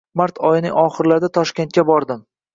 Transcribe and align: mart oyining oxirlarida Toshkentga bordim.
mart 0.19 0.39
oyining 0.51 0.73
oxirlarida 0.85 1.31
Toshkentga 1.39 1.87
bordim. 1.93 2.27